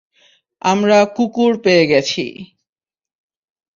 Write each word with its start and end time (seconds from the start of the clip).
আমরা 0.61 0.97
কুকুর 1.15 1.51
পেয়ে 1.61 1.85
গেছি। 1.87 2.25